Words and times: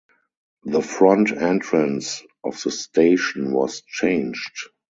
The 0.63 0.81
front 0.81 1.31
entrance 1.31 2.23
of 2.43 2.59
the 2.63 2.71
station 2.71 3.51
was 3.53 3.81
changed. 3.81 4.69